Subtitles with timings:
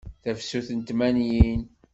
[0.23, 1.61] Tafsut n tmanyin.